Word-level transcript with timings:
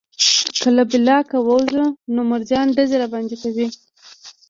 که 0.61 0.69
له 0.77 0.83
بلاک 0.91 1.27
ووځو 1.37 1.83
نو 2.13 2.21
جرمنان 2.47 2.67
ډزې 2.77 2.95
راباندې 3.03 3.35
کوي 3.43 3.67